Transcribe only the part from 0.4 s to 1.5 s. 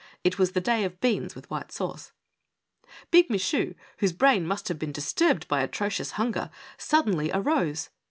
the day of beans with